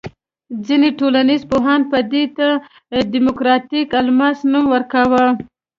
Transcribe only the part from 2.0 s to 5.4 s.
دې ته دیموکراتیک الماس نوم ورکاوه.